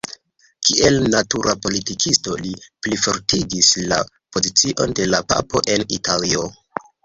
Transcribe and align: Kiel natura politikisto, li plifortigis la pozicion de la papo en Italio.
Kiel 0.69 0.95
natura 1.15 1.53
politikisto, 1.65 2.33
li 2.47 2.55
plifortigis 2.87 3.71
la 3.95 4.01
pozicion 4.39 4.99
de 5.01 5.09
la 5.15 5.23
papo 5.35 5.67
en 5.77 5.89
Italio. 6.01 6.53